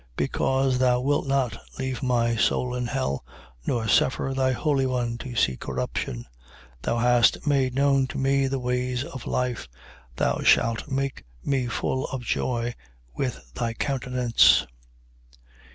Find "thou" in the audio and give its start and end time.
0.79-0.99, 6.81-6.97, 10.15-10.39